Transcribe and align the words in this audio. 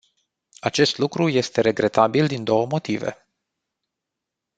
Acest 0.59 0.97
lucru 0.97 1.29
este 1.29 1.61
regretabil 1.61 2.27
din 2.27 2.43
două 2.43 2.65
motive. 2.65 3.27